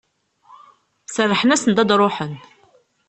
Serrḥen-asen-d 1.15 1.77
ad 1.81 1.87
d-ruḥen. 1.89 2.33